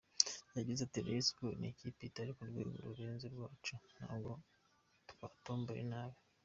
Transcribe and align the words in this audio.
Yagize 0.57 0.81
ati 0.83 0.97
“Rayon 1.05 1.25
Sports 1.27 1.59
n’ikipe 1.59 2.01
itari 2.05 2.31
ku 2.35 2.41
rwego 2.49 2.71
rurenze 2.83 3.23
urwacu, 3.27 3.73
ntabwo 3.93 4.31
twatomboye 5.09 5.83
nabi. 5.91 6.19